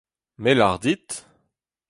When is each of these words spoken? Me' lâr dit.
Me' 0.41 0.51
lâr 0.59 0.77
dit. 0.83 1.07